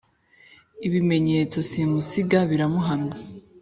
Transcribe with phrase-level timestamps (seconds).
[0.87, 2.39] ibimenyetso simusiga.
[2.49, 3.15] biramuhamya